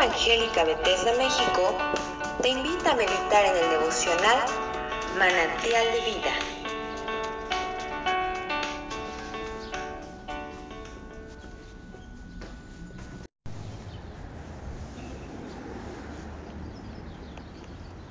Evangélica 0.00 0.62
Bethesda 0.62 1.12
México 1.14 1.76
te 2.40 2.50
invita 2.50 2.92
a 2.92 2.94
meditar 2.94 3.44
en 3.46 3.56
el 3.56 3.70
devocional 3.70 4.38
Manantial 5.18 5.86
de 5.92 6.00
Vida. 6.02 6.32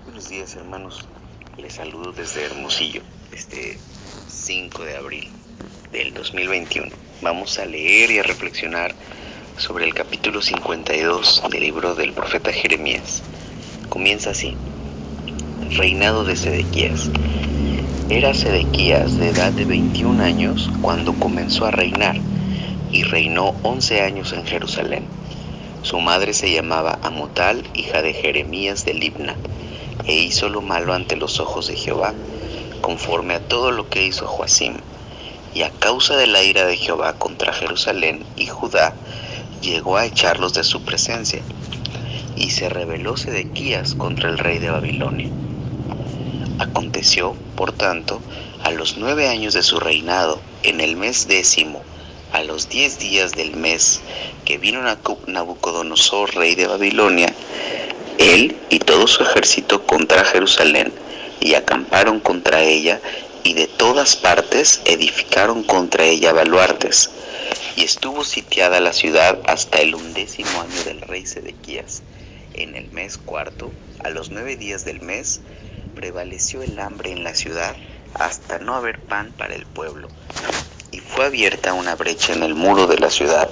Buenos 0.03 0.27
días 0.27 0.55
hermanos, 0.57 1.07
les 1.57 1.71
saludo 1.71 2.11
desde 2.11 2.43
Hermosillo, 2.43 3.01
este 3.31 3.79
5 4.27 4.83
de 4.83 4.97
abril 4.97 5.31
del 5.93 6.13
2021. 6.13 6.91
Vamos 7.21 7.57
a 7.59 7.65
leer 7.65 8.11
y 8.11 8.19
a 8.19 8.23
reflexionar 8.23 8.93
sobre 9.57 9.85
el 9.85 9.95
capítulo 9.95 10.43
52 10.43 11.41
del 11.49 11.61
libro 11.61 11.95
del 11.95 12.13
profeta 12.13 12.53
Jeremías. 12.53 13.23
Comienza 13.89 14.29
así. 14.29 14.55
Reinado 15.71 16.23
de 16.23 16.35
Sedequías. 16.35 17.09
Era 18.07 18.35
Sedequías 18.35 19.17
de 19.17 19.29
edad 19.29 19.51
de 19.51 19.65
21 19.65 20.23
años 20.23 20.69
cuando 20.81 21.13
comenzó 21.13 21.65
a 21.65 21.71
reinar 21.71 22.17
y 22.91 23.01
reinó 23.01 23.55
11 23.63 24.01
años 24.01 24.31
en 24.33 24.45
Jerusalén. 24.45 25.05
Su 25.81 25.99
madre 26.01 26.35
se 26.35 26.51
llamaba 26.51 26.99
Amutal, 27.01 27.63
hija 27.73 28.03
de 28.03 28.13
Jeremías 28.13 28.85
de 28.85 28.93
Libna, 28.93 29.35
e 30.05 30.13
hizo 30.13 30.49
lo 30.49 30.61
malo 30.61 30.93
ante 30.93 31.15
los 31.15 31.39
ojos 31.39 31.67
de 31.67 31.75
Jehová, 31.75 32.13
conforme 32.81 33.33
a 33.33 33.39
todo 33.39 33.71
lo 33.71 33.89
que 33.89 34.05
hizo 34.05 34.27
Joacim. 34.27 34.75
Y 35.55 35.63
a 35.63 35.71
causa 35.71 36.15
de 36.15 36.27
la 36.27 36.43
ira 36.43 36.67
de 36.67 36.77
Jehová 36.77 37.13
contra 37.13 37.53
Jerusalén 37.53 38.23
y 38.35 38.45
Judá, 38.45 38.93
llegó 39.61 39.97
a 39.97 40.05
echarlos 40.05 40.53
de 40.53 40.63
su 40.63 40.81
presencia, 40.81 41.41
y 42.35 42.51
se 42.51 42.69
rebeló 42.69 43.17
Sedequías 43.17 43.95
contra 43.95 44.29
el 44.29 44.37
rey 44.37 44.59
de 44.59 44.69
Babilonia. 44.69 45.27
Aconteció, 46.59 47.35
por 47.55 47.71
tanto, 47.71 48.21
a 48.63 48.71
los 48.71 48.97
nueve 48.97 49.27
años 49.27 49.53
de 49.53 49.63
su 49.63 49.79
reinado, 49.79 50.39
en 50.63 50.81
el 50.81 50.95
mes 50.95 51.27
décimo, 51.27 51.81
a 52.33 52.43
los 52.43 52.69
diez 52.69 52.99
días 52.99 53.31
del 53.31 53.55
mes, 53.55 54.01
que 54.45 54.57
vino 54.57 54.81
Nabucodonosor, 55.27 56.35
rey 56.35 56.55
de 56.55 56.67
Babilonia, 56.67 57.33
él 58.17 58.55
y 58.69 58.79
todo 58.79 59.07
su 59.07 59.23
ejército 59.23 59.83
contra 59.85 60.23
Jerusalén, 60.23 60.93
y 61.39 61.53
acamparon 61.53 62.19
contra 62.19 62.61
ella, 62.63 63.01
y 63.43 63.53
de 63.53 63.67
todas 63.67 64.15
partes 64.15 64.81
edificaron 64.85 65.63
contra 65.63 66.03
ella 66.05 66.33
baluartes 66.33 67.09
y 67.77 67.83
estuvo 67.83 68.23
sitiada 68.23 68.79
la 68.79 68.91
ciudad 68.91 69.39
hasta 69.45 69.77
el 69.77 69.93
undécimo 69.93 70.49
año 70.61 70.83
del 70.83 70.99
rey 71.01 71.27
Sedequías. 71.27 72.01
En 72.55 72.75
el 72.75 72.91
mes 72.91 73.19
cuarto, 73.19 73.71
a 74.03 74.09
los 74.09 74.31
nueve 74.31 74.57
días 74.57 74.83
del 74.83 74.99
mes, 74.99 75.41
prevaleció 75.95 76.63
el 76.63 76.79
hambre 76.79 77.11
en 77.11 77.23
la 77.23 77.35
ciudad 77.35 77.75
hasta 78.15 78.57
no 78.57 78.73
haber 78.73 78.99
pan 78.99 79.31
para 79.37 79.53
el 79.53 79.67
pueblo. 79.67 80.07
Y 80.91 80.97
fue 80.97 81.25
abierta 81.25 81.73
una 81.73 81.95
brecha 81.95 82.33
en 82.33 82.41
el 82.41 82.55
muro 82.55 82.87
de 82.87 82.97
la 82.97 83.11
ciudad, 83.11 83.47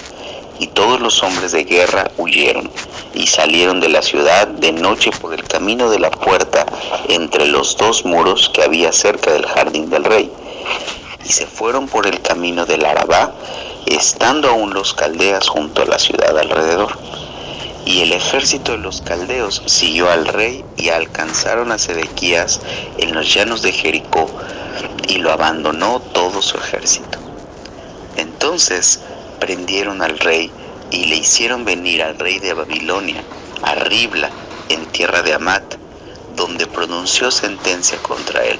y 0.57 0.67
todos 0.67 0.99
los 0.99 1.21
hombres 1.21 1.51
de 1.51 1.63
guerra 1.63 2.09
huyeron, 2.17 2.71
y 3.13 3.27
salieron 3.27 3.79
de 3.79 3.89
la 3.89 4.01
ciudad 4.01 4.47
de 4.47 4.71
noche 4.71 5.11
por 5.11 5.35
el 5.35 5.43
camino 5.43 5.91
de 5.91 5.99
la 5.99 6.09
puerta 6.09 6.65
entre 7.09 7.45
los 7.45 7.77
dos 7.77 8.03
muros 8.05 8.49
que 8.51 8.63
había 8.63 8.91
cerca 8.91 9.31
del 9.33 9.45
jardín 9.45 9.91
del 9.91 10.03
rey, 10.03 10.31
y 11.23 11.31
se 11.31 11.45
fueron 11.45 11.87
por 11.87 12.07
el 12.07 12.19
camino 12.21 12.65
del 12.65 12.85
Arabá 12.85 13.35
estando 13.85 14.49
aún 14.49 14.73
los 14.73 14.93
caldeas 14.93 15.47
junto 15.47 15.81
a 15.81 15.85
la 15.85 15.99
ciudad 15.99 16.37
alrededor. 16.37 16.97
Y 17.85 18.01
el 18.01 18.13
ejército 18.13 18.71
de 18.71 18.79
los 18.79 19.01
caldeos 19.01 19.61
siguió 19.67 20.09
al 20.09 20.25
rey 20.25 20.65
y 20.75 20.89
alcanzaron 20.89 21.71
a 21.71 21.77
Sedequías 21.77 22.61
en 22.97 23.13
los 23.13 23.31
llanos 23.31 23.61
de 23.61 23.71
Jericó 23.71 24.35
y 25.07 25.19
lo 25.19 25.31
abandonó 25.31 26.01
todo 26.01 26.41
su 26.41 26.57
ejército. 26.57 27.19
Entonces 28.15 29.01
prendieron 29.39 30.01
al 30.01 30.17
rey 30.17 30.51
y 30.89 31.05
le 31.05 31.17
hicieron 31.17 31.63
venir 31.63 32.01
al 32.01 32.17
rey 32.17 32.39
de 32.39 32.53
Babilonia, 32.53 33.23
a 33.61 33.75
Ribla, 33.75 34.31
en 34.69 34.87
tierra 34.87 35.21
de 35.21 35.33
Amat, 35.33 35.75
donde 36.35 36.65
pronunció 36.65 37.29
sentencia 37.29 37.99
contra 37.99 38.43
él 38.45 38.59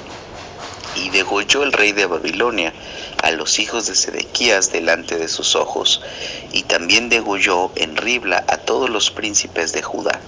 y 0.96 1.10
degolló 1.10 1.62
el 1.62 1.72
rey 1.72 1.92
de 1.92 2.06
Babilonia 2.06 2.72
a 3.22 3.30
los 3.30 3.58
hijos 3.58 3.86
de 3.86 3.94
Sedequías 3.94 4.72
delante 4.72 5.16
de 5.16 5.28
sus 5.28 5.54
ojos, 5.54 6.02
y 6.52 6.62
también 6.64 7.08
degolló 7.08 7.70
en 7.76 7.96
Ribla 7.96 8.44
a 8.48 8.58
todos 8.58 8.90
los 8.90 9.10
príncipes 9.10 9.72
de 9.72 9.82
Judá. 9.82 10.20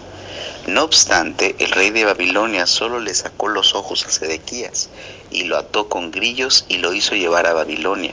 No 0.66 0.84
obstante, 0.84 1.56
el 1.58 1.70
rey 1.70 1.90
de 1.90 2.04
Babilonia 2.04 2.66
solo 2.66 3.00
le 3.00 3.14
sacó 3.14 3.48
los 3.48 3.74
ojos 3.74 4.04
a 4.04 4.10
Sedequías, 4.10 4.90
y 5.30 5.44
lo 5.44 5.56
ató 5.56 5.88
con 5.88 6.10
grillos 6.10 6.66
y 6.68 6.78
lo 6.78 6.92
hizo 6.92 7.14
llevar 7.14 7.46
a 7.46 7.54
Babilonia, 7.54 8.12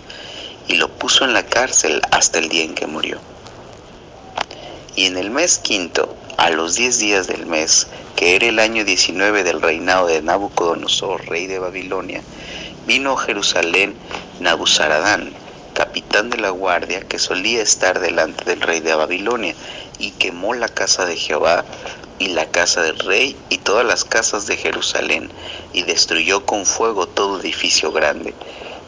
y 0.68 0.76
lo 0.76 0.90
puso 0.90 1.26
en 1.26 1.34
la 1.34 1.46
cárcel 1.46 2.02
hasta 2.12 2.40
el 2.40 2.50
día 2.50 2.64
en 2.64 2.74
que 2.76 2.88
murió. 2.88 3.20
Y 4.96 5.06
en 5.06 5.18
el 5.18 5.30
mes 5.30 5.60
quinto, 5.60 6.16
a 6.38 6.50
los 6.50 6.76
diez 6.76 7.00
días 7.00 7.28
del 7.28 7.46
mes, 7.46 7.88
que 8.16 8.36
era 8.36 8.48
el 8.48 8.60
año 8.60 8.84
diecinueve 8.84 9.44
del 9.44 9.62
reinado 9.62 10.08
de 10.08 10.22
Nabucodonosor, 10.22 11.26
rey 11.28 11.48
de 11.48 11.60
Babilonia, 11.60 12.22
vino 12.86 13.14
a 13.14 13.18
Jerusalén 13.18 13.96
Nabuzaradán, 14.40 15.34
capitán 15.74 16.30
de 16.30 16.38
la 16.38 16.50
guardia, 16.50 17.02
que 17.02 17.20
solía 17.20 17.62
estar 17.62 18.00
delante 18.00 18.46
del 18.46 18.62
rey 18.62 18.80
de 18.80 18.96
Babilonia, 18.96 19.56
y 20.00 20.12
quemó 20.12 20.54
la 20.54 20.68
casa 20.68 21.06
de 21.06 21.16
Jehová 21.16 21.64
y 22.20 22.30
la 22.30 22.46
casa 22.48 22.82
del 22.82 23.00
rey 23.00 23.36
y 23.50 23.58
todas 23.60 23.86
las 23.86 24.04
casas 24.04 24.46
de 24.48 24.58
Jerusalén, 24.58 25.30
y 25.74 25.84
destruyó 25.84 26.46
con 26.46 26.66
fuego 26.66 27.08
todo 27.08 27.40
edificio 27.40 27.92
grande. 27.92 28.34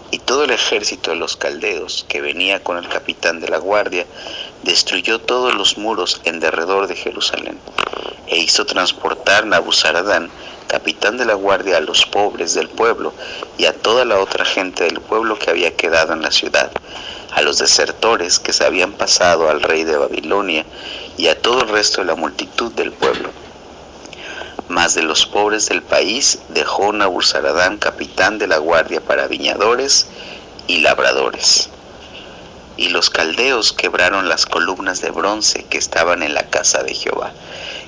Y 0.09 0.19
todo 0.19 0.46
el 0.46 0.52
ejército 0.52 1.12
de 1.12 1.18
los 1.18 1.35
caldeos, 1.35 2.06
que 2.08 2.22
venía 2.22 2.64
con 2.64 2.78
el 2.78 2.88
capitán 2.88 3.41
de 3.41 3.50
la 3.50 3.58
guardia, 3.58 4.06
destruyó 4.63 5.19
todos 5.19 5.53
los 5.53 5.78
muros 5.78 6.22
en 6.25 6.40
derredor 6.40 6.88
de 6.88 6.95
Jerusalén, 6.95 7.59
e 8.28 8.38
hizo 8.38 8.66
transportar 8.66 9.45
Nabuzaradán, 9.45 10.29
capitán 10.68 11.18
de 11.18 11.25
la 11.25 11.34
guardia, 11.34 11.78
a 11.78 11.81
los 11.81 12.06
pobres 12.06 12.53
del 12.53 12.67
pueblo 12.67 13.13
y 13.57 13.66
a 13.66 13.73
toda 13.73 14.06
la 14.06 14.19
otra 14.19 14.46
gente 14.46 14.84
del 14.84 15.00
pueblo 15.00 15.40
que 15.40 15.50
había 15.50 15.75
quedado 15.75 16.13
en 16.13 16.22
la 16.22 16.31
ciudad, 16.31 16.72
a 17.31 17.41
los 17.41 17.57
desertores 17.57 18.40
que 18.40 18.53
se 18.53 18.66
habían 18.66 18.94
pasado 18.94 19.50
al 19.50 19.62
rey 19.62 19.84
de 19.84 19.97
Babilonia 19.97 20.66
y 21.17 21.28
a 21.28 21.41
todo 21.41 21.62
el 21.62 21.69
resto 21.69 22.01
de 22.01 22.07
la 22.07 22.16
multitud 22.16 22.72
del 22.73 22.91
pueblo. 22.91 23.29
Mas 24.69 24.96
de 24.96 25.03
los 25.03 25.25
pobres 25.25 25.69
del 25.69 25.81
país 25.81 26.40
dejó 26.50 26.91
Nabuzaradán 26.91 27.78
capitán 27.78 28.38
de 28.38 28.47
la 28.47 28.57
guardia 28.57 29.00
para 29.00 29.28
viñadores 29.28 30.07
y 30.67 30.79
labradores. 30.79 31.69
Y 32.77 32.89
los 32.89 33.09
caldeos 33.09 33.73
quebraron 33.73 34.29
las 34.29 34.45
columnas 34.45 35.01
de 35.01 35.11
bronce 35.11 35.65
que 35.65 35.77
estaban 35.77 36.23
en 36.23 36.33
la 36.33 36.49
casa 36.49 36.83
de 36.83 36.93
Jehová, 36.93 37.33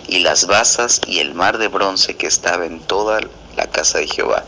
y 0.07 0.19
las 0.19 0.47
basas 0.47 0.99
y 1.07 1.19
el 1.19 1.35
mar 1.35 1.59
de 1.59 1.67
bronce 1.67 2.15
que 2.15 2.27
estaba 2.27 2.65
en 2.65 2.79
toda 2.79 3.19
la 3.55 3.67
casa 3.67 3.99
de 3.99 4.07
Jehová, 4.07 4.43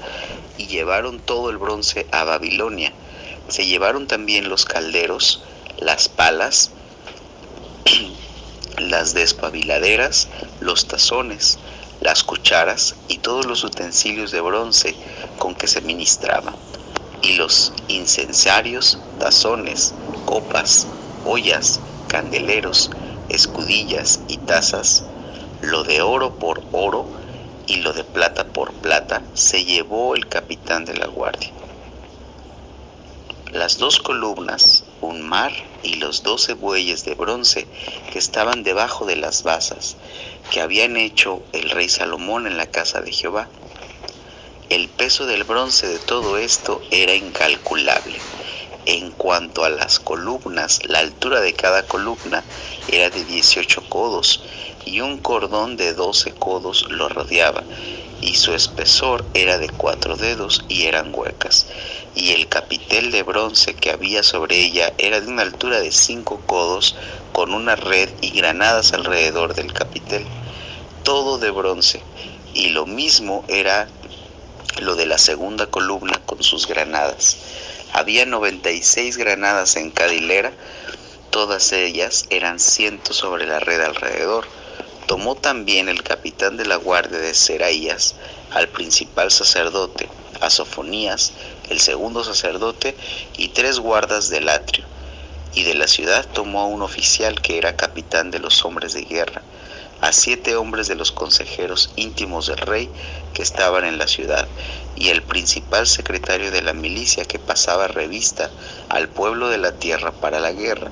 y 0.57 0.67
llevaron 0.67 1.19
todo 1.19 1.49
el 1.49 1.57
bronce 1.57 2.07
a 2.11 2.23
Babilonia. 2.23 2.91
Se 3.47 3.65
llevaron 3.65 4.07
también 4.07 4.49
los 4.49 4.65
calderos, 4.65 5.43
las 5.77 6.09
palas, 6.09 6.71
las 8.77 9.13
despabiladeras, 9.13 10.27
los 10.59 10.87
tazones, 10.87 11.59
las 12.01 12.23
cucharas 12.23 12.95
y 13.07 13.19
todos 13.19 13.45
los 13.45 13.63
utensilios 13.63 14.31
de 14.31 14.41
bronce 14.41 14.95
con 15.37 15.53
que 15.53 15.67
se 15.67 15.81
ministraba, 15.81 16.55
y 17.21 17.33
los 17.33 17.73
incensarios, 17.87 18.99
tazones, 19.17 19.93
copas, 20.25 20.87
ollas, 21.23 21.79
candeleros, 22.07 22.89
escudillas 23.29 24.21
y 24.27 24.37
tazas, 24.37 25.03
lo 25.61 25.83
de 25.83 26.01
oro 26.01 26.37
por 26.39 26.63
oro 26.71 27.11
y 27.67 27.77
lo 27.77 27.93
de 27.93 28.03
plata 28.03 28.45
por 28.47 28.73
plata, 28.73 29.21
se 29.33 29.63
llevó 29.63 30.15
el 30.15 30.27
capitán 30.27 30.85
de 30.85 30.95
la 30.95 31.07
guardia. 31.07 31.51
Las 33.51 33.77
dos 33.77 33.99
columnas, 33.99 34.85
un 35.01 35.27
mar 35.27 35.51
y 35.83 35.95
los 35.95 36.23
doce 36.23 36.53
bueyes 36.53 37.03
de 37.05 37.15
bronce 37.15 37.67
que 38.11 38.17
estaban 38.19 38.63
debajo 38.63 39.05
de 39.05 39.17
las 39.17 39.43
basas 39.43 39.97
que 40.51 40.61
habían 40.61 40.97
hecho 40.97 41.41
el 41.53 41.69
rey 41.69 41.89
Salomón 41.89 42.47
en 42.47 42.57
la 42.57 42.67
casa 42.67 43.01
de 43.01 43.11
Jehová. 43.11 43.49
El 44.71 44.87
peso 44.89 45.25
del 45.25 45.43
bronce 45.43 45.85
de 45.85 45.99
todo 45.99 46.37
esto 46.37 46.79
era 46.91 47.13
incalculable. 47.13 48.23
En 48.85 49.11
cuanto 49.11 49.65
a 49.65 49.69
las 49.69 49.99
columnas, 49.99 50.79
la 50.85 50.99
altura 50.99 51.41
de 51.41 51.53
cada 51.53 51.87
columna 51.87 52.47
era 52.87 53.09
de 53.09 53.25
18 53.25 53.89
codos 53.89 54.45
y 54.85 55.01
un 55.01 55.19
cordón 55.19 55.75
de 55.75 55.93
12 55.93 56.31
codos 56.35 56.85
lo 56.89 57.09
rodeaba 57.09 57.67
y 58.21 58.35
su 58.35 58.53
espesor 58.53 59.29
era 59.33 59.57
de 59.57 59.67
cuatro 59.67 60.15
dedos 60.15 60.63
y 60.69 60.85
eran 60.85 61.11
huecas, 61.13 61.67
y 62.15 62.31
el 62.31 62.47
capitel 62.47 63.11
de 63.11 63.23
bronce 63.23 63.75
que 63.75 63.91
había 63.91 64.23
sobre 64.23 64.55
ella 64.63 64.93
era 64.97 65.19
de 65.19 65.27
una 65.27 65.41
altura 65.41 65.81
de 65.81 65.91
cinco 65.91 66.45
codos, 66.45 66.95
con 67.33 67.53
una 67.53 67.75
red 67.75 68.09
y 68.21 68.29
granadas 68.31 68.93
alrededor 68.93 69.53
del 69.53 69.73
capitel, 69.73 70.29
todo 71.03 71.39
de 71.39 71.51
bronce, 71.51 72.05
y 72.53 72.69
lo 72.69 72.85
mismo 72.85 73.43
era 73.49 73.91
lo 74.79 74.95
de 74.95 75.05
la 75.05 75.17
segunda 75.17 75.67
columna 75.67 76.21
con 76.25 76.41
sus 76.43 76.67
granadas. 76.67 77.37
Había 77.93 78.25
96 78.25 79.17
granadas 79.17 79.75
en 79.75 79.91
cada 79.91 80.13
hilera, 80.13 80.53
todas 81.29 81.71
ellas 81.73 82.25
eran 82.29 82.59
cientos 82.59 83.17
sobre 83.17 83.45
la 83.45 83.59
red 83.59 83.81
alrededor. 83.81 84.45
Tomó 85.07 85.35
también 85.35 85.89
el 85.89 86.03
capitán 86.03 86.57
de 86.57 86.65
la 86.65 86.77
guardia 86.77 87.19
de 87.19 87.33
Seraías 87.33 88.15
al 88.51 88.69
principal 88.69 89.31
sacerdote, 89.31 90.09
a 90.39 90.49
Sofonías, 90.49 91.33
el 91.69 91.79
segundo 91.79 92.23
sacerdote, 92.23 92.95
y 93.37 93.49
tres 93.49 93.79
guardas 93.79 94.29
del 94.29 94.49
atrio. 94.49 94.85
Y 95.53 95.63
de 95.63 95.73
la 95.73 95.87
ciudad 95.87 96.25
tomó 96.31 96.61
a 96.61 96.67
un 96.67 96.81
oficial 96.81 97.41
que 97.41 97.57
era 97.57 97.75
capitán 97.75 98.31
de 98.31 98.39
los 98.39 98.63
hombres 98.63 98.93
de 98.93 99.03
guerra, 99.03 99.41
a 100.01 100.11
siete 100.11 100.55
hombres 100.55 100.87
de 100.87 100.95
los 100.95 101.11
consejeros 101.11 101.93
íntimos 101.95 102.47
del 102.47 102.57
rey 102.57 102.91
que 103.33 103.43
estaban 103.43 103.85
en 103.85 103.97
la 103.99 104.07
ciudad, 104.07 104.49
y 104.95 105.09
el 105.09 105.23
principal 105.23 105.87
secretario 105.87 106.51
de 106.51 106.63
la 106.63 106.73
milicia 106.73 107.23
que 107.25 107.39
pasaba 107.39 107.87
revista 107.87 108.51
al 108.89 109.09
pueblo 109.09 109.49
de 109.49 109.59
la 109.59 109.71
tierra 109.71 110.11
para 110.11 110.39
la 110.39 110.51
guerra, 110.51 110.91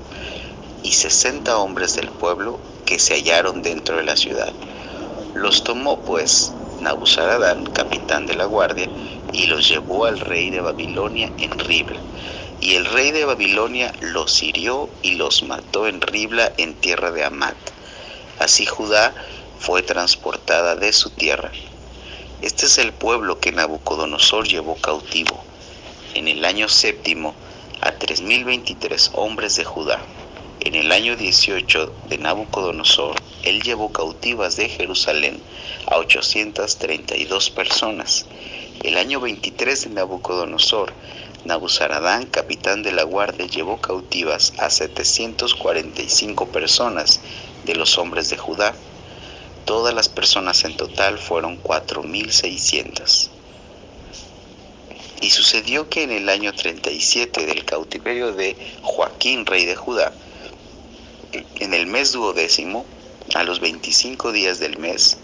y 0.84 0.94
sesenta 0.94 1.58
hombres 1.58 1.96
del 1.96 2.10
pueblo 2.10 2.62
que 2.86 3.00
se 3.00 3.16
hallaron 3.16 3.62
dentro 3.62 3.98
de 3.98 4.04
la 4.04 4.16
ciudad. 4.16 4.54
Los 5.34 5.64
tomó 5.64 6.04
pues 6.04 6.54
Nabuzaradán, 6.78 7.66
capitán 7.66 8.26
de 8.28 8.36
la 8.36 8.46
guardia, 8.46 8.90
y 9.32 9.48
los 9.48 9.68
llevó 9.68 10.06
al 10.06 10.20
rey 10.20 10.50
de 10.50 10.62
Babilonia 10.62 11.32
en 11.38 11.58
Ribla. 11.60 12.00
Y 12.62 12.76
el 12.76 12.86
rey 12.86 13.12
de 13.12 13.26
Babilonia 13.26 13.92
los 14.02 14.42
hirió 14.44 14.90
y 15.02 15.16
los 15.16 15.44
mató 15.44 15.88
en 15.88 16.02
Ribla 16.02 16.52
en 16.58 16.76
tierra 16.76 17.12
de 17.12 17.24
Amat. 17.26 17.58
Así 18.40 18.66
Judá 18.66 19.14
fue 19.58 19.84
transportada 19.84 20.76
de 20.78 20.94
su 20.94 21.10
tierra. 21.10 21.52
Este 22.42 22.68
es 22.68 22.78
el 22.78 22.94
pueblo 22.94 23.38
que 23.42 23.52
Nabucodonosor 23.52 24.48
llevó 24.48 24.76
cautivo 24.78 25.44
en 26.14 26.30
el 26.30 26.46
año 26.46 26.70
séptimo 26.70 27.36
a 27.82 27.92
3023 27.92 29.12
hombres 29.14 29.58
de 29.58 29.66
Judá. 29.66 30.00
En 30.62 30.76
el 30.76 30.94
año 30.94 31.18
18 31.18 31.94
de 32.06 32.18
Nabucodonosor, 32.18 33.18
él 33.44 33.62
llevó 33.62 33.92
cautivas 33.92 34.56
de 34.56 34.70
Jerusalén 34.70 35.44
a 35.88 35.98
832 35.98 37.50
personas. 37.50 38.26
El 38.84 38.98
año 38.98 39.20
23 39.20 39.84
de 39.84 39.90
Nabucodonosor, 39.90 40.94
Nabuzaradán, 41.44 42.26
capitán 42.28 42.84
de 42.84 42.94
la 42.94 43.04
guardia, 43.04 43.48
llevó 43.48 43.82
cautivas 43.82 44.54
a 44.58 44.70
745 44.70 46.52
personas 46.54 47.20
de 47.64 47.76
los 47.76 47.98
hombres 47.98 48.30
de 48.30 48.38
Judá. 48.38 48.76
Todas 49.66 49.94
las 49.94 50.10
personas 50.10 50.66
en 50.66 50.76
total 50.76 51.18
fueron 51.18 51.62
4.600. 51.62 53.30
Y 55.22 55.30
sucedió 55.32 55.90
que 55.90 56.04
en 56.04 56.12
el 56.12 56.30
año 56.30 56.54
37 56.54 57.46
del 57.46 57.66
cautiverio 57.66 58.34
de 58.34 58.56
Joaquín, 58.82 59.46
rey 59.46 59.66
de 59.66 59.76
Judá, 59.76 60.14
en 61.60 61.74
el 61.74 61.88
mes 61.88 62.14
duodécimo, 62.14 62.86
a 63.36 63.44
los 63.44 63.60
25 63.60 64.32
días 64.32 64.60
del 64.60 64.78
mes, 64.78 65.18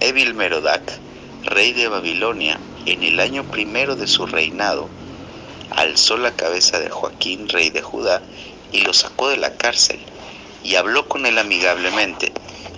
Evil 0.00 0.34
Merodac, 0.34 1.00
rey 1.42 1.72
de 1.72 1.88
Babilonia, 1.88 2.60
en 2.86 3.02
el 3.02 3.20
año 3.20 3.44
primero 3.44 3.96
de 3.96 4.06
su 4.06 4.26
reinado, 4.26 4.88
alzó 5.70 6.16
la 6.16 6.32
cabeza 6.32 6.78
de 6.78 6.88
Joaquín, 6.88 7.48
rey 7.48 7.70
de 7.70 7.82
Judá, 7.82 8.22
y 8.72 8.80
lo 8.80 8.92
sacó 8.92 9.28
de 9.28 9.36
la 9.36 9.56
cárcel, 9.56 10.00
y 10.62 10.76
habló 10.76 11.08
con 11.08 11.26
él 11.26 11.38
amigablemente, 11.38 12.32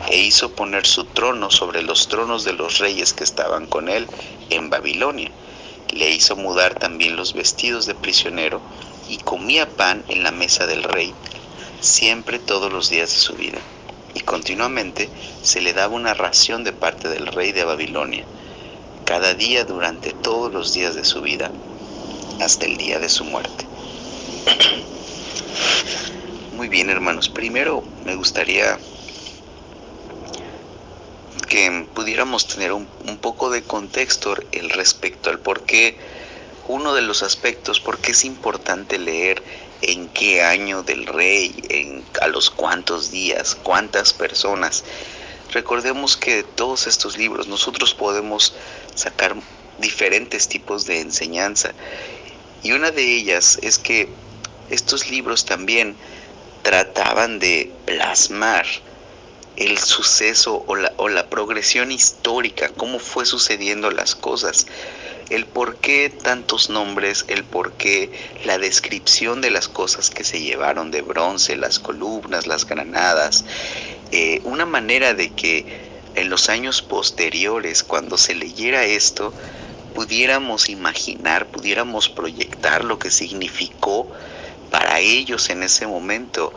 e 0.09 0.19
hizo 0.19 0.51
poner 0.51 0.87
su 0.87 1.05
trono 1.05 1.51
sobre 1.51 1.83
los 1.83 2.09
tronos 2.09 2.45
de 2.45 2.53
los 2.53 2.79
reyes 2.79 3.13
que 3.13 3.25
estaban 3.25 3.67
con 3.67 3.89
él 3.89 4.07
en 4.51 4.71
Babilonia. 4.71 5.31
Le 5.93 6.11
hizo 6.11 6.37
mudar 6.37 6.75
también 6.75 7.17
los 7.17 7.35
vestidos 7.35 7.87
de 7.87 7.95
prisionero, 7.95 8.61
y 9.09 9.19
comía 9.19 9.69
pan 9.69 10.05
en 10.09 10.23
la 10.23 10.31
mesa 10.31 10.67
del 10.67 10.83
rey, 10.85 11.13
siempre 11.81 12.39
todos 12.39 12.73
los 12.73 12.91
días 12.91 13.11
de 13.11 13.19
su 13.19 13.35
vida. 13.35 13.59
Y 14.15 14.21
continuamente 14.21 15.09
se 15.43 15.61
le 15.61 15.73
daba 15.73 15.95
una 15.95 16.15
ración 16.15 16.65
de 16.65 16.73
parte 16.73 17.09
del 17.09 17.27
rey 17.27 17.53
de 17.53 17.65
Babilonia, 17.65 18.25
cada 19.05 19.35
día 19.35 19.65
durante 19.65 20.13
todos 20.13 20.53
los 20.53 20.73
días 20.73 20.95
de 20.95 21.05
su 21.05 21.21
vida, 21.21 21.51
hasta 22.41 22.67
el 22.67 22.77
día 22.77 22.99
de 22.99 23.09
su 23.09 23.25
muerte. 23.25 23.67
Muy 26.61 26.69
bien, 26.69 26.91
hermanos. 26.91 27.31
Primero 27.31 27.83
me 28.05 28.17
gustaría 28.17 28.79
que 31.49 31.87
pudiéramos 31.95 32.49
tener 32.49 32.75
un, 32.75 32.87
un, 33.07 33.17
poco 33.17 33.49
de 33.49 33.63
contexto 33.63 34.37
el 34.53 34.69
respecto 34.69 35.31
al 35.31 35.39
por 35.39 35.65
qué, 35.65 35.97
uno 36.69 36.93
de 36.93 37.01
los 37.01 37.23
aspectos, 37.23 37.81
por 37.81 37.97
qué 37.97 38.11
es 38.11 38.27
importante 38.27 38.99
leer 38.99 39.43
en 39.81 40.11
qué 40.11 40.43
año 40.43 40.83
del 40.83 41.07
rey, 41.07 41.55
en 41.71 42.05
a 42.21 42.29
los 42.29 42.51
cuántos 42.51 43.11
días, 43.11 43.55
cuántas 43.55 44.13
personas. 44.13 44.85
Recordemos 45.53 46.19
que 46.19 46.43
todos 46.43 46.87
estos 46.87 47.17
libros 47.17 47.49
nosotros 47.49 47.95
podemos 47.95 48.53
sacar 48.95 49.35
diferentes 49.79 50.47
tipos 50.47 50.85
de 50.85 51.01
enseñanza 51.01 51.73
y 52.63 52.73
una 52.73 52.91
de 52.91 53.17
ellas 53.17 53.59
es 53.63 53.79
que 53.79 54.11
estos 54.69 55.09
libros 55.09 55.47
también 55.47 55.97
trataban 56.63 57.39
de 57.39 57.71
plasmar 57.87 58.67
el 59.57 59.79
suceso 59.79 60.65
o 60.67 60.77
la, 60.77 60.93
o 60.97 61.09
la 61.09 61.29
progresión 61.29 61.93
histórica, 61.93 62.71
cómo 62.71 62.99
fue 62.99 63.27
sucediendo 63.27 63.91
las 63.91 64.15
cosas 64.15 64.67
el 65.31 65.47
por 65.47 65.77
qué 65.77 66.11
tantos 66.11 66.71
nombres, 66.71 67.25
el 67.29 67.45
por 67.45 67.73
qué 67.73 68.11
la 68.45 68.59
descripción 68.59 69.41
de 69.41 69.51
las 69.51 69.69
cosas 69.69 70.11
que 70.11 70.25
se 70.25 70.41
llevaron 70.41 70.91
de 70.91 71.03
bronce, 71.03 71.57
las 71.57 71.79
columnas, 71.79 72.49
las 72.49 72.67
granadas, 72.67 73.45
eh, 74.11 74.41
una 74.45 74.67
manera 74.67 75.15
de 75.15 75.31
que 75.31 75.89
en 76.17 76.29
los 76.29 76.49
años 76.49 76.83
posteriores, 76.83 77.85
cuando 77.85 78.19
se 78.19 78.35
leyera 78.35 78.85
esto, 78.85 79.33
pudiéramos 79.95 80.69
imaginar, 80.69 81.47
pudiéramos 81.47 82.09
proyectar 82.09 82.85
lo 82.85 82.99
que 82.99 83.13
significó 83.13 84.11
para 84.71 85.01
ellos 85.01 85.51
en 85.51 85.63
ese 85.63 85.87
momento, 85.87 86.53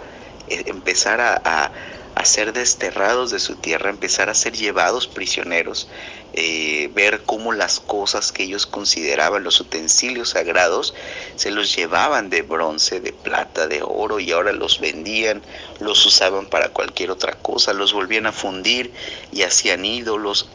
eh, 0.48 0.64
empezar 0.68 1.22
a, 1.22 1.42
a 1.44 1.72
a 2.16 2.26
ser 2.26 2.54
desterrados 2.54 3.32
de 3.32 3.40
su 3.40 3.56
tierra, 3.56 3.90
empezar 3.90 4.30
a 4.30 4.36
ser 4.36 4.54
llevados 4.54 5.08
prisioneros, 5.08 5.88
eh, 6.34 6.90
ver 6.94 7.24
cómo 7.26 7.54
las 7.54 7.80
cosas 7.80 8.32
que 8.32 8.44
ellos 8.44 8.68
consideraban 8.68 9.44
los 9.44 9.60
utensilios 9.60 10.30
sagrados 10.30 10.94
se 11.36 11.50
los 11.50 11.76
llevaban 11.76 12.30
de 12.30 12.44
bronce, 12.44 13.00
de 13.00 13.14
plata, 13.14 13.68
de 13.68 13.82
oro 13.84 14.20
y 14.20 14.32
ahora 14.32 14.52
los 14.52 14.80
vendían, 14.80 15.42
los 15.80 16.06
usaban 16.06 16.46
para 16.46 16.70
cualquier 16.70 17.10
otra 17.10 17.34
cosa, 17.34 17.74
los 17.74 17.94
volvían 17.94 18.28
a 18.28 18.32
fundir 18.32 18.94
y 19.32 19.42
hacían 19.42 19.84
ídolos, 19.84 20.50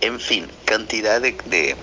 en 0.00 0.20
fin, 0.20 0.52
cantidad 0.64 1.20
de, 1.20 1.36
de, 1.44 1.76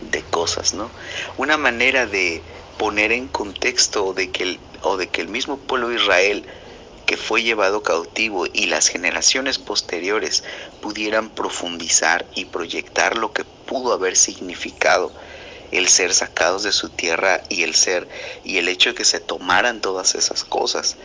de 0.00 0.22
cosas, 0.24 0.74
¿no? 0.74 0.92
Una 1.38 1.56
manera 1.56 2.06
de 2.06 2.44
poner 2.78 3.12
en 3.12 3.28
contexto 3.28 4.12
de 4.12 4.30
que 4.30 4.42
el, 4.44 4.60
o 4.82 4.96
de 4.96 5.08
que 5.08 5.20
el 5.20 5.28
mismo 5.28 5.58
pueblo 5.58 5.88
de 5.88 5.96
Israel 5.96 6.46
que 7.06 7.16
fue 7.16 7.42
llevado 7.42 7.82
cautivo 7.82 8.46
y 8.52 8.66
las 8.66 8.88
generaciones 8.88 9.58
posteriores 9.58 10.42
pudieran 10.80 11.30
profundizar 11.30 12.26
y 12.34 12.46
proyectar 12.46 13.18
lo 13.18 13.32
que 13.32 13.44
pudo 13.44 13.92
haber 13.92 14.16
significado 14.16 15.12
el 15.70 15.88
ser 15.88 16.14
sacados 16.14 16.62
de 16.62 16.72
su 16.72 16.90
tierra 16.90 17.42
y 17.48 17.62
el 17.62 17.74
ser 17.74 18.08
y 18.42 18.58
el 18.58 18.68
hecho 18.68 18.90
de 18.90 18.94
que 18.94 19.04
se 19.04 19.20
tomaran 19.20 19.80
todas 19.80 20.14
esas 20.14 20.44
cosas. 20.44 20.96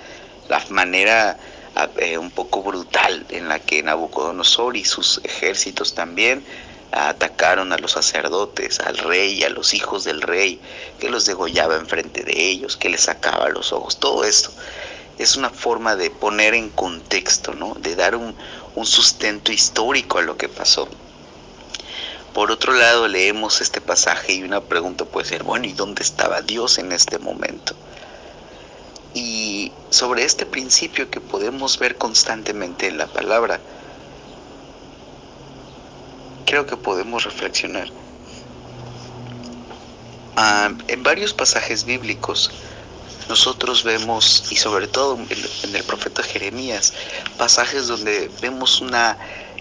La 0.47 0.63
manera 0.69 1.39
eh, 1.97 2.17
un 2.17 2.31
poco 2.31 2.63
brutal 2.63 3.25
en 3.29 3.47
la 3.47 3.59
que 3.59 3.83
Nabucodonosor 3.83 4.77
y 4.77 4.85
sus 4.85 5.21
ejércitos 5.23 5.95
también 5.95 6.45
atacaron 6.91 7.74
a 7.74 7.77
los 7.77 7.91
sacerdotes, 7.91 8.79
al 8.79 8.98
rey 8.98 9.43
a 9.43 9.50
los 9.50 9.74
hijos 9.74 10.03
del 10.03 10.22
rey, 10.22 10.60
que 11.00 11.10
los 11.10 11.25
degollaba 11.25 11.75
enfrente 11.75 12.24
de 12.24 12.50
ellos, 12.50 12.77
que 12.77 12.89
les 12.89 13.01
sacaba 13.01 13.50
los 13.50 13.72
ojos, 13.74 14.00
todo 14.00 14.24
esto 14.24 14.51
es 15.19 15.36
una 15.36 15.50
forma 15.50 15.98
de 15.98 16.10
poner 16.10 16.53
en 16.53 16.69
contexto, 16.69 17.53
¿no? 17.53 17.75
de 17.75 17.96
dar 17.96 18.15
un, 18.15 18.34
un 18.75 18.86
sustento 18.86 19.51
histórico 19.51 20.17
a 20.17 20.22
lo 20.22 20.38
que 20.38 20.48
pasó. 20.48 20.88
Por 22.34 22.51
otro 22.51 22.74
lado, 22.74 23.08
leemos 23.08 23.60
este 23.60 23.81
pasaje 23.81 24.34
y 24.34 24.43
una 24.43 24.62
pregunta 24.62 25.03
puede 25.03 25.27
ser, 25.27 25.43
bueno, 25.43 25.65
¿y 25.65 25.74
dónde 25.74 26.03
estaba 26.03 26.41
Dios 26.41 26.77
en 26.77 26.93
este 26.93 27.19
momento? 27.19 27.75
Y 29.13 29.74
sobre 29.89 30.24
este 30.24 30.46
principio 30.46 31.10
que 31.10 31.19
podemos 31.19 31.79
ver 31.79 31.98
constantemente 31.98 32.88
en 32.88 32.98
la 32.98 33.08
palabra, 33.08 33.60
creo 36.50 36.65
que 36.65 36.77
podemos 36.77 37.25
reflexionar. 37.25 37.88
Ah, 40.36 40.72
en 40.88 41.03
varios 41.03 41.32
pasajes 41.32 41.86
bíblicos 41.86 42.50
nosotros 43.29 43.84
vemos, 43.84 44.51
y 44.51 44.56
sobre 44.56 44.88
todo 44.88 45.20
en 45.20 45.75
el 45.75 45.84
profeta 45.84 46.24
Jeremías, 46.24 46.94
pasajes 47.38 47.88
donde 47.88 48.32
vemos 48.41 48.82
una 48.82 49.15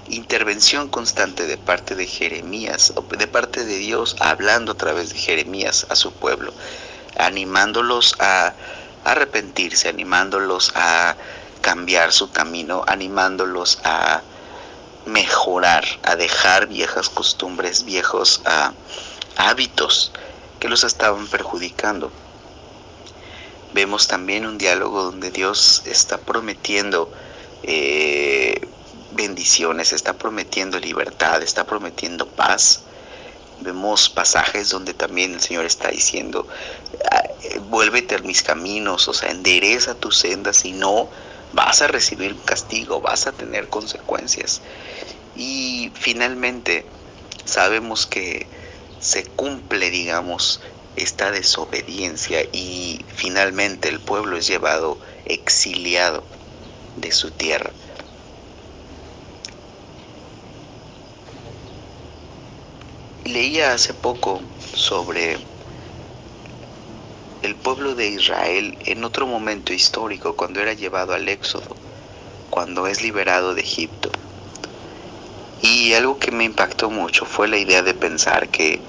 intervención 0.09 0.89
constante 0.89 1.47
de 1.47 1.59
parte 1.59 1.95
de 1.95 2.07
Jeremías, 2.07 2.95
de 3.19 3.27
parte 3.27 3.67
de 3.67 3.77
Dios, 3.77 4.17
hablando 4.21 4.73
a 4.73 4.77
través 4.77 5.11
de 5.11 5.19
Jeremías 5.19 5.87
a 5.91 5.95
su 5.97 6.13
pueblo, 6.13 6.55
animándolos 7.19 8.15
a 8.19 8.55
arrepentirse, 9.05 9.91
animándolos 9.91 10.73
a 10.75 11.17
cambiar 11.61 12.13
su 12.13 12.31
camino, 12.31 12.83
animándolos 12.87 13.79
a 13.85 14.23
mejorar, 15.09 15.85
a 16.03 16.17
dejar 16.17 16.67
viejas 16.69 17.09
costumbres, 17.09 17.85
viejos 17.85 18.43
ah, 18.45 18.73
hábitos 19.37 20.13
que 20.61 20.69
los 20.69 20.85
estaban 20.85 21.27
perjudicando. 21.27 22.11
Vemos 23.73 24.09
también 24.09 24.47
un 24.47 24.59
diálogo 24.59 25.05
donde 25.05 25.31
Dios 25.31 25.83
está 25.87 26.19
prometiendo 26.19 27.11
eh, 27.63 28.61
bendiciones, 29.13 29.93
está 29.93 30.15
prometiendo 30.15 30.79
libertad, 30.79 31.43
está 31.43 31.65
prometiendo 31.65 32.27
paz. 32.27 32.83
Vemos 33.61 34.09
pasajes 34.09 34.71
donde 34.71 34.95
también 34.95 35.35
el 35.35 35.41
Señor 35.41 35.65
está 35.65 35.89
diciendo, 35.89 36.47
ah, 37.11 37.25
vuélvete 37.69 38.15
a 38.15 38.19
mis 38.19 38.43
caminos, 38.43 39.09
o 39.09 39.13
sea, 39.13 39.31
endereza 39.31 39.95
tus 39.95 40.19
sendas, 40.19 40.65
y 40.65 40.73
no 40.73 41.09
vas 41.53 41.83
a 41.83 41.89
recibir 41.89 42.43
castigo, 42.45 43.01
vas 43.01 43.27
a 43.27 43.33
tener 43.33 43.69
consecuencias. 43.69 44.63
Y 45.35 45.93
finalmente 45.95 46.87
sabemos 47.45 48.07
que 48.07 48.51
se 48.99 49.25
cumple, 49.27 49.91
digamos, 49.91 50.61
esta 50.97 51.31
desobediencia 51.31 52.43
y 52.53 53.07
finalmente 53.09 53.89
el 53.89 54.01
pueblo 54.01 54.37
es 54.37 54.47
llevado 54.47 55.01
exiliado 55.25 56.27
de 56.97 57.13
su 57.13 57.31
tierra. 57.31 57.73
Leía 63.25 63.75
hace 63.75 63.95
poco 63.95 64.43
sobre 64.75 65.39
el 67.43 67.55
pueblo 67.55 67.95
de 67.95 68.09
Israel 68.09 68.77
en 68.87 69.05
otro 69.05 69.27
momento 69.27 69.73
histórico, 69.73 70.35
cuando 70.35 70.61
era 70.61 70.73
llevado 70.73 71.15
al 71.15 71.29
Éxodo, 71.29 71.77
cuando 72.51 72.87
es 72.87 73.03
liberado 73.03 73.55
de 73.55 73.61
Egipto. 73.61 74.11
Y 75.63 75.93
algo 75.95 76.19
que 76.19 76.31
me 76.31 76.45
impactó 76.45 76.91
mucho 76.91 77.25
fue 77.25 77.49
la 77.49 77.59
idea 77.59 77.83
de 77.83 77.95
pensar 77.95 78.49
que, 78.49 78.81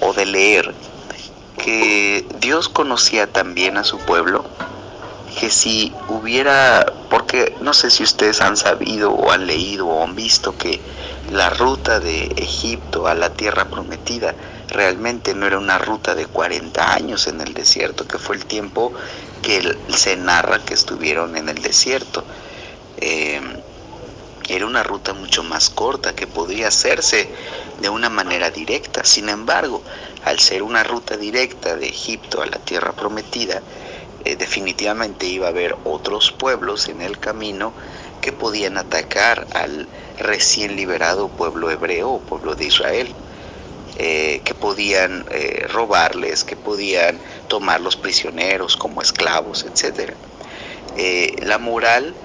o 0.00 0.12
de 0.12 0.26
leer, 0.26 0.74
que 1.58 2.24
Dios 2.40 2.68
conocía 2.68 3.26
también 3.26 3.76
a 3.76 3.84
su 3.84 3.98
pueblo, 3.98 4.44
que 5.38 5.50
si 5.50 5.92
hubiera, 6.08 6.84
porque 7.08 7.54
no 7.60 7.72
sé 7.72 7.90
si 7.90 8.02
ustedes 8.02 8.40
han 8.40 8.56
sabido 8.56 9.12
o 9.12 9.30
han 9.30 9.46
leído 9.46 9.86
o 9.86 10.02
han 10.02 10.14
visto 10.14 10.56
que 10.56 10.80
la 11.30 11.50
ruta 11.50 12.00
de 12.00 12.24
Egipto 12.36 13.06
a 13.06 13.14
la 13.14 13.30
tierra 13.30 13.64
prometida 13.66 14.34
realmente 14.72 15.34
no 15.34 15.46
era 15.46 15.58
una 15.58 15.78
ruta 15.78 16.14
de 16.14 16.26
40 16.26 16.94
años 16.94 17.26
en 17.26 17.40
el 17.40 17.54
desierto, 17.54 18.06
que 18.06 18.18
fue 18.18 18.36
el 18.36 18.46
tiempo 18.46 18.92
que 19.40 19.78
se 19.88 20.16
narra 20.16 20.64
que 20.64 20.74
estuvieron 20.74 21.36
en 21.36 21.48
el 21.48 21.62
desierto. 21.62 22.26
Em, 22.96 23.62
era 24.48 24.66
una 24.66 24.82
ruta 24.82 25.14
mucho 25.14 25.42
más 25.44 25.70
corta 25.70 26.14
que 26.14 26.26
podría 26.26 26.68
hacerse 26.68 27.32
de 27.78 27.88
una 27.88 28.08
manera 28.08 28.50
directa. 28.50 29.04
Sin 29.04 29.28
embargo, 29.28 29.84
al 30.22 30.40
ser 30.40 30.62
una 30.62 30.82
ruta 30.82 31.16
directa 31.16 31.76
de 31.76 31.88
Egipto 31.88 32.42
a 32.42 32.46
la 32.46 32.58
tierra 32.58 32.92
prometida, 32.92 33.62
eh, 34.24 34.36
definitivamente 34.36 35.26
iba 35.26 35.46
a 35.46 35.50
haber 35.50 35.78
otros 35.84 36.32
pueblos 36.32 36.88
en 36.88 37.00
el 37.00 37.18
camino 37.18 37.74
que 38.20 38.32
podían 38.32 38.78
atacar 38.78 39.48
al 39.52 39.90
recién 40.16 40.76
liberado 40.76 41.28
pueblo 41.28 41.70
hebreo 41.70 42.10
o 42.10 42.24
pueblo 42.24 42.54
de 42.54 42.66
Israel. 42.66 43.16
Eh, 43.96 44.40
que 44.44 44.54
podían 44.54 45.26
eh, 45.30 45.66
robarles, 45.68 46.44
que 46.44 46.56
podían 46.56 47.20
tomarlos 47.46 47.96
prisioneros 47.96 48.76
como 48.76 49.02
esclavos, 49.02 49.66
etc. 49.66 50.16
la 51.42 51.58
moral 51.58 52.16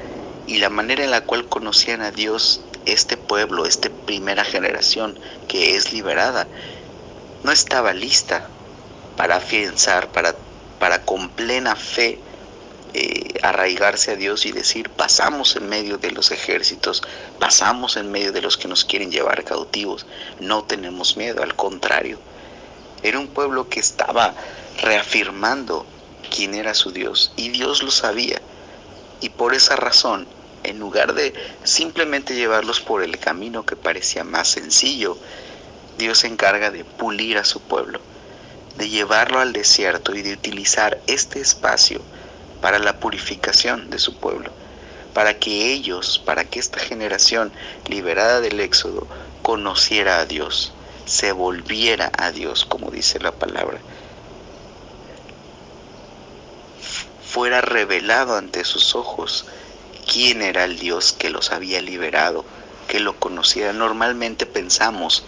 y 0.45 0.57
la 0.59 0.69
manera 0.69 1.03
en 1.03 1.11
la 1.11 1.21
cual 1.21 1.49
conocían 1.49 2.01
a 2.01 2.11
Dios 2.11 2.61
este 2.85 3.17
pueblo, 3.17 3.65
esta 3.65 3.89
primera 4.05 4.45
generación 4.45 5.19
que 5.47 5.75
es 5.75 5.91
liberada, 5.91 6.49
no 7.43 7.51
estaba 7.51 7.93
lista 7.93 8.49
para 9.15 9.35
afianzar, 9.35 10.11
para, 10.11 10.37
para 10.79 11.03
con 11.03 11.29
plena 11.29 11.75
fe 11.75 12.21
eh, 12.99 13.39
arraigarse 13.43 14.13
a 14.13 14.15
Dios 14.15 14.47
y 14.47 14.51
decir, 14.51 14.89
pasamos 14.89 15.55
en 15.55 15.69
medio 15.69 15.99
de 15.99 16.09
los 16.09 16.31
ejércitos, 16.31 17.03
pasamos 17.39 17.95
en 17.95 18.11
medio 18.11 18.31
de 18.31 18.41
los 18.41 18.57
que 18.57 18.67
nos 18.67 18.85
quieren 18.85 19.11
llevar 19.11 19.43
cautivos, 19.43 20.07
no 20.39 20.63
tenemos 20.63 21.15
miedo, 21.15 21.43
al 21.43 21.55
contrario. 21.55 22.17
Era 23.03 23.19
un 23.19 23.27
pueblo 23.27 23.69
que 23.69 23.79
estaba 23.79 24.33
reafirmando 24.81 25.85
quién 26.35 26.55
era 26.55 26.73
su 26.73 26.91
Dios 26.91 27.33
y 27.35 27.49
Dios 27.49 27.83
lo 27.83 27.91
sabía. 27.91 28.41
Y 29.21 29.29
por 29.29 29.53
esa 29.53 29.75
razón 29.75 30.27
en 30.63 30.79
lugar 30.79 31.13
de 31.13 31.35
simplemente 31.63 32.33
llevarlos 32.33 32.81
por 32.81 33.03
el 33.03 33.19
camino 33.19 33.63
que 33.63 33.75
parecía 33.75 34.23
más 34.23 34.47
sencillo, 34.47 35.19
Dios 35.99 36.17
se 36.17 36.27
encarga 36.27 36.71
de 36.71 36.83
pulir 36.83 37.37
a 37.37 37.45
su 37.45 37.61
pueblo, 37.61 37.99
de 38.75 38.89
llevarlo 38.89 39.39
al 39.39 39.53
desierto 39.53 40.15
y 40.15 40.23
de 40.23 40.33
utilizar 40.33 40.99
este 41.05 41.39
espacio 41.39 42.01
para 42.61 42.79
la 42.79 42.99
purificación 42.99 43.89
de 43.89 43.99
su 43.99 44.15
pueblo, 44.17 44.51
para 45.13 45.39
que 45.39 45.71
ellos, 45.73 46.21
para 46.25 46.45
que 46.45 46.59
esta 46.59 46.79
generación 46.79 47.51
liberada 47.87 48.41
del 48.41 48.59
éxodo 48.59 49.07
conociera 49.41 50.19
a 50.19 50.25
Dios, 50.25 50.73
se 51.05 51.31
volviera 51.31 52.11
a 52.17 52.31
Dios, 52.31 52.65
como 52.65 52.91
dice 52.91 53.19
la 53.19 53.31
palabra, 53.31 53.79
fuera 57.23 57.61
revelado 57.61 58.35
ante 58.35 58.63
sus 58.63 58.95
ojos 58.95 59.45
quién 60.11 60.41
era 60.41 60.63
el 60.63 60.79
Dios 60.79 61.13
que 61.13 61.29
los 61.29 61.51
había 61.51 61.81
liberado, 61.81 62.45
que 62.87 62.99
lo 62.99 63.19
conocía. 63.19 63.73
Normalmente 63.73 64.45
pensamos 64.45 65.23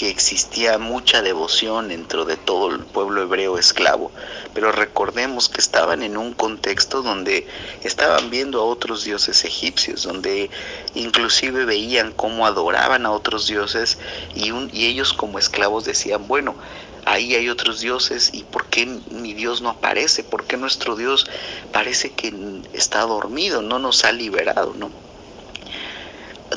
que 0.00 0.08
existía 0.08 0.78
mucha 0.78 1.20
devoción 1.20 1.88
dentro 1.88 2.24
de 2.24 2.38
todo 2.38 2.74
el 2.74 2.86
pueblo 2.86 3.20
hebreo 3.20 3.58
esclavo, 3.58 4.10
pero 4.54 4.72
recordemos 4.72 5.50
que 5.50 5.60
estaban 5.60 6.02
en 6.02 6.16
un 6.16 6.32
contexto 6.32 7.02
donde 7.02 7.46
estaban 7.84 8.30
viendo 8.30 8.62
a 8.62 8.64
otros 8.64 9.04
dioses 9.04 9.44
egipcios, 9.44 10.04
donde 10.04 10.48
inclusive 10.94 11.66
veían 11.66 12.12
cómo 12.12 12.46
adoraban 12.46 13.04
a 13.04 13.10
otros 13.10 13.46
dioses 13.46 13.98
y, 14.34 14.50
y 14.72 14.86
ellos 14.86 15.12
como 15.12 15.38
esclavos 15.38 15.84
decían, 15.84 16.26
bueno, 16.26 16.56
ahí 17.04 17.34
hay 17.34 17.50
otros 17.50 17.80
dioses 17.80 18.30
y 18.32 18.44
¿por 18.44 18.64
qué 18.70 18.86
mi 19.10 19.34
Dios 19.34 19.60
no 19.60 19.68
aparece? 19.68 20.24
¿Por 20.24 20.44
qué 20.44 20.56
nuestro 20.56 20.96
Dios 20.96 21.26
parece 21.72 22.10
que 22.12 22.32
está 22.72 23.02
dormido, 23.02 23.60
no 23.60 23.78
nos 23.78 24.06
ha 24.06 24.12
liberado, 24.12 24.72
¿no? 24.78 24.90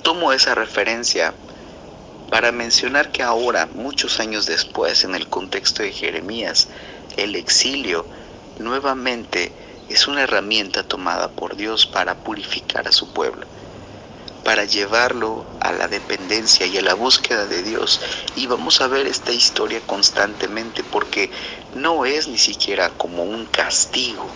Tomo 0.02 0.32
esa 0.32 0.56
referencia 0.56 1.34
para 2.34 2.52
mencionar 2.52 3.12
que 3.12 3.22
ahora, 3.22 3.70
muchos 3.76 4.20
años 4.20 4.48
después, 4.48 5.04
en 5.04 5.14
el 5.14 5.30
contexto 5.30 5.84
de 5.84 5.92
Jeremías, 5.92 6.68
el 7.16 7.36
exilio 7.36 8.10
nuevamente 8.58 9.56
es 9.88 10.08
una 10.08 10.24
herramienta 10.24 10.82
tomada 10.82 11.36
por 11.36 11.56
Dios 11.56 11.86
para 11.86 12.24
purificar 12.24 12.88
a 12.88 12.92
su 12.92 13.14
pueblo 13.14 13.46
para 14.42 14.66
llevarlo 14.66 15.46
a 15.60 15.74
la 15.74 15.88
dependencia 15.88 16.66
y 16.66 16.76
a 16.76 16.82
la 16.82 16.96
búsqueda 16.96 17.46
de 17.46 17.62
Dios. 17.62 18.02
Y 18.36 18.48
vamos 18.48 18.82
a 18.82 18.88
ver 18.88 19.06
esta 19.06 19.32
historia 19.32 19.86
constantemente 19.86 20.84
porque 20.84 21.30
no 21.72 22.04
es 22.04 22.28
ni 22.28 22.40
siquiera 22.40 22.90
como 22.98 23.24
un 23.26 23.46
castigo, 23.46 24.36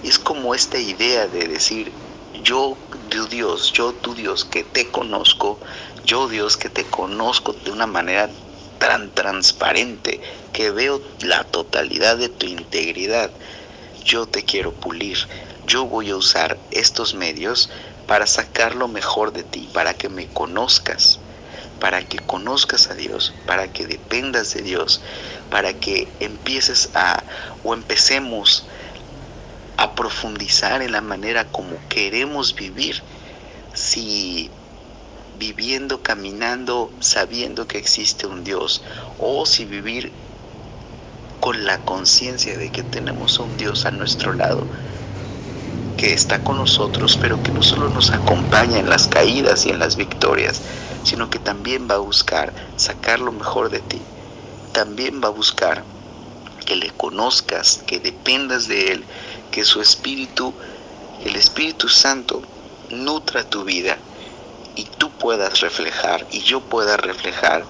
es 0.00 0.20
como 0.20 0.54
esta 0.54 0.78
idea 0.78 1.26
de 1.26 1.48
decir, 1.48 1.92
yo, 2.32 2.78
tu 3.10 3.26
Dios, 3.26 3.72
yo, 3.72 3.94
tu 3.94 4.14
Dios, 4.14 4.44
que 4.44 4.64
te 4.64 4.90
conozco, 4.90 5.60
yo, 6.04 6.28
Dios, 6.28 6.56
que 6.56 6.68
te 6.68 6.84
conozco 6.84 7.52
de 7.52 7.70
una 7.70 7.86
manera 7.86 8.30
tan 8.78 9.14
transparente, 9.14 10.20
que 10.52 10.70
veo 10.70 11.00
la 11.20 11.44
totalidad 11.44 12.16
de 12.16 12.28
tu 12.28 12.46
integridad, 12.46 13.32
yo 14.04 14.26
te 14.26 14.44
quiero 14.44 14.72
pulir, 14.74 15.18
yo 15.64 15.86
voy 15.86 16.10
a 16.10 16.16
usar 16.16 16.58
estos 16.72 17.14
medios 17.14 17.70
para 18.06 18.26
sacar 18.26 18.74
lo 18.74 18.88
mejor 18.88 19.32
de 19.32 19.44
ti, 19.44 19.70
para 19.72 19.94
que 19.94 20.08
me 20.08 20.28
conozcas, 20.28 21.20
para 21.78 22.02
que 22.02 22.18
conozcas 22.18 22.90
a 22.90 22.94
Dios, 22.94 23.34
para 23.46 23.68
que 23.68 23.86
dependas 23.86 24.52
de 24.54 24.62
Dios, 24.62 25.02
para 25.48 25.74
que 25.74 26.16
empieces 26.18 26.90
a 26.94 27.24
o 27.62 27.74
empecemos 27.74 28.66
a 29.76 29.94
profundizar 29.94 30.82
en 30.82 30.92
la 30.92 31.00
manera 31.00 31.44
como 31.50 31.78
queremos 31.88 32.54
vivir. 32.54 33.02
Si 33.72 34.52
viviendo, 35.38 36.02
caminando, 36.02 36.92
sabiendo 37.00 37.66
que 37.66 37.78
existe 37.78 38.26
un 38.26 38.44
Dios, 38.44 38.82
o 39.18 39.46
si 39.46 39.64
vivir 39.64 40.12
con 41.40 41.64
la 41.64 41.78
conciencia 41.84 42.56
de 42.56 42.70
que 42.70 42.82
tenemos 42.82 43.38
un 43.40 43.56
Dios 43.56 43.86
a 43.86 43.90
nuestro 43.90 44.32
lado, 44.32 44.66
que 45.96 46.12
está 46.12 46.42
con 46.42 46.56
nosotros, 46.56 47.18
pero 47.20 47.42
que 47.42 47.52
no 47.52 47.62
solo 47.62 47.88
nos 47.88 48.12
acompaña 48.12 48.78
en 48.78 48.88
las 48.88 49.06
caídas 49.06 49.66
y 49.66 49.70
en 49.70 49.78
las 49.78 49.96
victorias, 49.96 50.62
sino 51.02 51.30
que 51.30 51.38
también 51.38 51.88
va 51.90 51.96
a 51.96 51.98
buscar 51.98 52.54
sacar 52.76 53.20
lo 53.20 53.32
mejor 53.32 53.70
de 53.70 53.80
ti. 53.80 54.00
También 54.72 55.20
va 55.22 55.28
a 55.28 55.32
buscar 55.32 55.84
que 56.64 56.76
le 56.76 56.90
conozcas, 56.90 57.82
que 57.86 57.98
dependas 57.98 58.68
de 58.68 58.92
Él, 58.92 59.04
que 59.50 59.64
su 59.64 59.80
Espíritu, 59.80 60.54
el 61.24 61.36
Espíritu 61.36 61.88
Santo, 61.88 62.42
nutra 62.90 63.44
tu 63.44 63.64
vida 63.64 63.98
y 64.74 64.84
tú 64.84 65.10
puedas 65.10 65.60
reflejar 65.60 66.26
y 66.30 66.40
yo 66.40 66.60
pueda 66.60 66.96
reflejar 66.96 67.66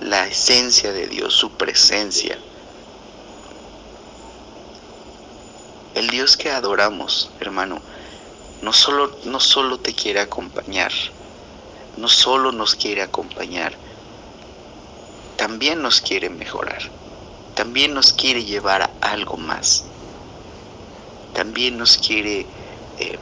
la 0.00 0.26
esencia 0.26 0.92
de 0.92 1.06
Dios, 1.06 1.34
su 1.34 1.50
presencia. 1.56 2.38
El 5.94 6.10
Dios 6.10 6.36
que 6.36 6.50
adoramos, 6.50 7.30
hermano, 7.40 7.80
no 8.62 8.72
solo, 8.72 9.16
no 9.24 9.40
solo 9.40 9.78
te 9.78 9.94
quiere 9.94 10.20
acompañar, 10.20 10.92
no 11.96 12.08
solo 12.08 12.50
nos 12.50 12.74
quiere 12.74 13.02
acompañar, 13.02 13.78
también 15.36 15.82
nos 15.82 16.00
quiere 16.00 16.30
mejorar, 16.30 16.82
también 17.54 17.94
nos 17.94 18.12
quiere 18.12 18.44
llevar 18.44 18.82
a 18.82 18.90
algo 19.00 19.36
más, 19.36 19.84
también 21.32 21.76
nos 21.76 21.98
quiere 21.98 22.48
eh, 22.96 23.18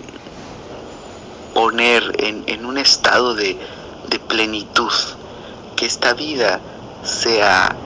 poner 1.53 2.13
en, 2.19 2.45
en, 2.47 2.65
un 2.65 2.79
estado 2.79 3.35
de, 3.35 3.59
de 4.05 4.19
plenitud, 4.19 4.93
que 5.77 5.87
esta 5.87 6.15
vida 6.15 6.63
sea 7.03 7.77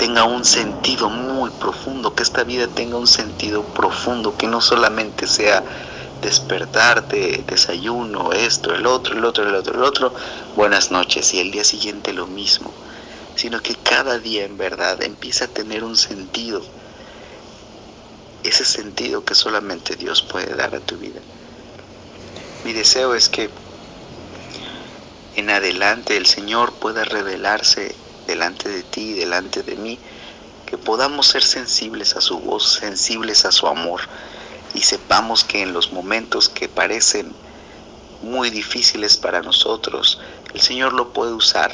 tenga 0.00 0.24
un 0.24 0.46
sentido 0.46 1.10
muy 1.10 1.50
profundo, 1.50 2.14
que 2.14 2.22
esta 2.22 2.42
vida 2.42 2.66
tenga 2.68 2.96
un 2.96 3.06
sentido 3.06 3.62
profundo, 3.74 4.34
que 4.34 4.46
no 4.46 4.62
solamente 4.62 5.26
sea 5.26 5.62
despertarte, 6.22 7.44
desayuno, 7.46 8.32
esto, 8.32 8.74
el 8.74 8.86
otro, 8.86 9.14
el 9.14 9.24
otro, 9.24 9.46
el 9.46 9.54
otro, 9.54 9.74
el 9.74 9.82
otro, 9.82 10.14
buenas 10.54 10.90
noches 10.90 11.34
y 11.34 11.40
el 11.40 11.50
día 11.50 11.64
siguiente 11.64 12.14
lo 12.14 12.26
mismo, 12.26 12.72
sino 13.34 13.60
que 13.60 13.74
cada 13.74 14.18
día 14.18 14.44
en 14.44 14.56
verdad 14.56 15.02
empieza 15.02 15.46
a 15.46 15.48
tener 15.48 15.84
un 15.84 15.96
sentido, 15.96 16.62
ese 18.42 18.64
sentido 18.64 19.24
que 19.24 19.34
solamente 19.34 19.96
Dios 19.96 20.22
puede 20.22 20.54
dar 20.54 20.74
a 20.74 20.80
tu 20.80 20.96
vida. 20.96 21.20
Mi 22.62 22.74
deseo 22.74 23.14
es 23.14 23.30
que 23.30 23.50
en 25.34 25.48
adelante 25.48 26.18
el 26.18 26.26
Señor 26.26 26.74
pueda 26.78 27.04
revelarse 27.04 27.96
delante 28.26 28.68
de 28.68 28.82
ti, 28.82 29.14
delante 29.14 29.62
de 29.62 29.76
mí, 29.76 29.98
que 30.66 30.76
podamos 30.76 31.26
ser 31.26 31.42
sensibles 31.42 32.16
a 32.16 32.20
su 32.20 32.38
voz, 32.38 32.74
sensibles 32.74 33.46
a 33.46 33.50
su 33.50 33.66
amor 33.66 34.02
y 34.74 34.82
sepamos 34.82 35.42
que 35.42 35.62
en 35.62 35.72
los 35.72 35.92
momentos 35.92 36.50
que 36.50 36.68
parecen 36.68 37.34
muy 38.20 38.50
difíciles 38.50 39.16
para 39.16 39.40
nosotros, 39.40 40.20
el 40.52 40.60
Señor 40.60 40.92
lo 40.92 41.14
puede 41.14 41.32
usar 41.32 41.72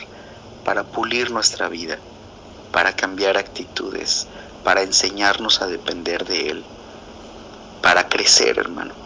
para 0.62 0.84
pulir 0.84 1.32
nuestra 1.32 1.68
vida, 1.68 1.98
para 2.70 2.92
cambiar 2.92 3.36
actitudes, 3.36 4.28
para 4.62 4.82
enseñarnos 4.82 5.62
a 5.62 5.66
depender 5.66 6.24
de 6.24 6.48
Él, 6.50 6.64
para 7.80 8.08
crecer, 8.08 8.58
hermano. 8.58 9.05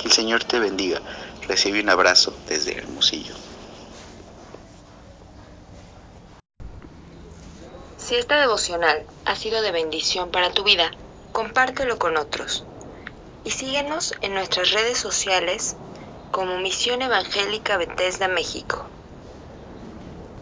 Que 0.00 0.08
el 0.08 0.12
Señor 0.12 0.44
te 0.44 0.58
bendiga. 0.58 1.02
Recibe 1.46 1.80
un 1.80 1.90
abrazo 1.90 2.34
desde 2.46 2.74
Hermosillo. 2.74 3.34
Si 7.98 8.16
esta 8.16 8.40
devocional 8.40 9.06
ha 9.26 9.36
sido 9.36 9.60
de 9.60 9.72
bendición 9.72 10.30
para 10.30 10.52
tu 10.52 10.64
vida, 10.64 10.90
compártelo 11.32 11.98
con 11.98 12.16
otros. 12.16 12.64
Y 13.44 13.50
síguenos 13.50 14.14
en 14.22 14.32
nuestras 14.32 14.70
redes 14.70 14.96
sociales 14.96 15.76
como 16.30 16.58
Misión 16.58 17.02
Evangélica 17.02 17.76
Bethesda 17.76 18.26
México. 18.26 18.88